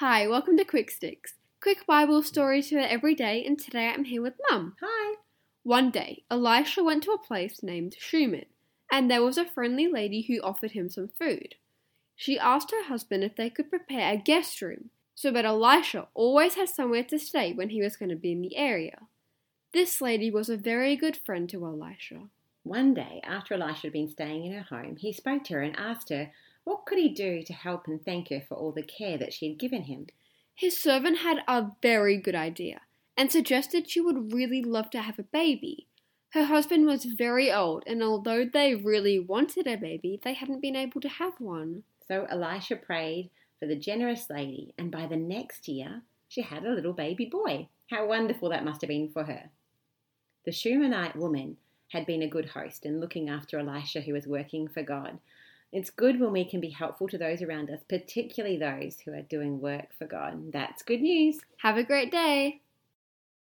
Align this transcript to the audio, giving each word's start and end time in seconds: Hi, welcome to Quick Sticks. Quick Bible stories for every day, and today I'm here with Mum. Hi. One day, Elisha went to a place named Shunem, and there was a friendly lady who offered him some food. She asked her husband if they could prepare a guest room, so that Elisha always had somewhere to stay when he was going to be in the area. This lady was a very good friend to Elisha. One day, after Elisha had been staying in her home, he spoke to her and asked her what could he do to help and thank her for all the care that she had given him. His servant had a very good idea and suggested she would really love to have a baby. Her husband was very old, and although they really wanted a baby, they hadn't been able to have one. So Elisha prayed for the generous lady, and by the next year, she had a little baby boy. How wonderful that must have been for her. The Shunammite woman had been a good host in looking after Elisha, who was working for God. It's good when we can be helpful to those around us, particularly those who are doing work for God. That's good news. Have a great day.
Hi, 0.00 0.28
welcome 0.28 0.58
to 0.58 0.64
Quick 0.66 0.90
Sticks. 0.90 1.36
Quick 1.62 1.86
Bible 1.86 2.22
stories 2.22 2.68
for 2.68 2.80
every 2.80 3.14
day, 3.14 3.42
and 3.42 3.58
today 3.58 3.88
I'm 3.88 4.04
here 4.04 4.20
with 4.20 4.34
Mum. 4.50 4.76
Hi. 4.82 5.14
One 5.62 5.90
day, 5.90 6.22
Elisha 6.30 6.84
went 6.84 7.04
to 7.04 7.12
a 7.12 7.18
place 7.18 7.62
named 7.62 7.96
Shunem, 7.98 8.44
and 8.92 9.10
there 9.10 9.22
was 9.22 9.38
a 9.38 9.46
friendly 9.46 9.88
lady 9.88 10.20
who 10.20 10.42
offered 10.42 10.72
him 10.72 10.90
some 10.90 11.08
food. 11.18 11.54
She 12.14 12.38
asked 12.38 12.72
her 12.72 12.84
husband 12.84 13.24
if 13.24 13.36
they 13.36 13.48
could 13.48 13.70
prepare 13.70 14.12
a 14.12 14.18
guest 14.18 14.60
room, 14.60 14.90
so 15.14 15.30
that 15.30 15.46
Elisha 15.46 16.08
always 16.12 16.56
had 16.56 16.68
somewhere 16.68 17.04
to 17.04 17.18
stay 17.18 17.54
when 17.54 17.70
he 17.70 17.80
was 17.80 17.96
going 17.96 18.10
to 18.10 18.16
be 18.16 18.32
in 18.32 18.42
the 18.42 18.54
area. 18.54 18.98
This 19.72 20.02
lady 20.02 20.30
was 20.30 20.50
a 20.50 20.58
very 20.58 20.94
good 20.96 21.16
friend 21.16 21.48
to 21.48 21.64
Elisha. 21.64 22.28
One 22.64 22.92
day, 22.92 23.22
after 23.24 23.54
Elisha 23.54 23.84
had 23.84 23.94
been 23.94 24.10
staying 24.10 24.44
in 24.44 24.52
her 24.52 24.76
home, 24.76 24.96
he 24.96 25.14
spoke 25.14 25.44
to 25.44 25.54
her 25.54 25.62
and 25.62 25.74
asked 25.74 26.10
her 26.10 26.32
what 26.66 26.84
could 26.84 26.98
he 26.98 27.08
do 27.08 27.44
to 27.44 27.52
help 27.52 27.86
and 27.86 28.04
thank 28.04 28.28
her 28.28 28.40
for 28.40 28.56
all 28.56 28.72
the 28.72 28.82
care 28.82 29.16
that 29.16 29.32
she 29.32 29.46
had 29.46 29.56
given 29.56 29.82
him. 29.82 30.08
His 30.52 30.76
servant 30.76 31.18
had 31.18 31.38
a 31.46 31.70
very 31.80 32.16
good 32.16 32.34
idea 32.34 32.80
and 33.16 33.30
suggested 33.30 33.88
she 33.88 34.00
would 34.00 34.32
really 34.32 34.64
love 34.64 34.90
to 34.90 35.00
have 35.00 35.16
a 35.16 35.22
baby. 35.22 35.86
Her 36.30 36.46
husband 36.46 36.84
was 36.84 37.04
very 37.04 37.52
old, 37.52 37.84
and 37.86 38.02
although 38.02 38.44
they 38.44 38.74
really 38.74 39.20
wanted 39.20 39.68
a 39.68 39.76
baby, 39.76 40.18
they 40.20 40.32
hadn't 40.32 40.60
been 40.60 40.74
able 40.74 41.00
to 41.02 41.08
have 41.08 41.34
one. 41.38 41.84
So 42.08 42.26
Elisha 42.28 42.74
prayed 42.74 43.30
for 43.60 43.66
the 43.66 43.76
generous 43.76 44.28
lady, 44.28 44.74
and 44.76 44.90
by 44.90 45.06
the 45.06 45.16
next 45.16 45.68
year, 45.68 46.02
she 46.26 46.42
had 46.42 46.64
a 46.64 46.74
little 46.74 46.92
baby 46.92 47.26
boy. 47.26 47.68
How 47.90 48.08
wonderful 48.08 48.48
that 48.48 48.64
must 48.64 48.80
have 48.80 48.88
been 48.88 49.08
for 49.08 49.22
her. 49.22 49.50
The 50.44 50.50
Shunammite 50.50 51.14
woman 51.14 51.58
had 51.92 52.06
been 52.06 52.22
a 52.22 52.28
good 52.28 52.46
host 52.46 52.84
in 52.84 53.00
looking 53.00 53.28
after 53.28 53.60
Elisha, 53.60 54.00
who 54.00 54.14
was 54.14 54.26
working 54.26 54.66
for 54.66 54.82
God. 54.82 55.20
It's 55.72 55.90
good 55.90 56.20
when 56.20 56.32
we 56.32 56.48
can 56.48 56.60
be 56.60 56.70
helpful 56.70 57.08
to 57.08 57.18
those 57.18 57.42
around 57.42 57.70
us, 57.70 57.80
particularly 57.88 58.56
those 58.56 59.00
who 59.00 59.12
are 59.12 59.22
doing 59.22 59.60
work 59.60 59.88
for 59.98 60.06
God. 60.06 60.52
That's 60.52 60.82
good 60.82 61.00
news. 61.00 61.38
Have 61.58 61.76
a 61.76 61.84
great 61.84 62.10
day. 62.10 62.62